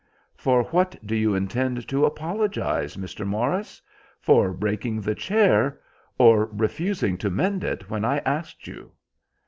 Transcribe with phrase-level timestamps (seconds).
[0.35, 3.23] "For what do you intend to apologise, Mr.
[3.23, 3.79] Morris?
[4.19, 5.79] For breaking the chair,
[6.17, 8.93] or refusing to mend it when I asked you?"